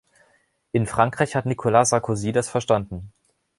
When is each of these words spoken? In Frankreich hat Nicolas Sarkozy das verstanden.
In 0.71 0.87
Frankreich 0.87 1.35
hat 1.35 1.45
Nicolas 1.45 1.89
Sarkozy 1.89 2.31
das 2.31 2.49
verstanden. 2.49 3.13